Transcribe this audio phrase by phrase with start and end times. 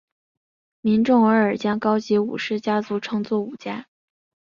[0.81, 3.85] 民众偶尔将高级武士家族称作武家。